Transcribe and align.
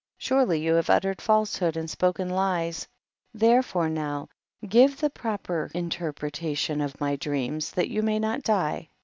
surely 0.17 0.59
you 0.59 0.73
have 0.73 0.89
uttered 0.89 1.21
falsehood 1.21 1.77
and 1.77 1.87
spoken 1.87 2.27
lies; 2.27 2.87
therefore 3.35 3.87
now 3.87 4.27
give 4.67 4.99
the 4.99 5.11
proper 5.11 5.69
inter 5.75 6.11
pretation 6.11 6.83
of 6.83 6.99
my 6.99 7.15
dreams, 7.15 7.69
that 7.69 7.87
you 7.87 8.01
may 8.01 8.17
not 8.17 8.41
die. 8.41 8.89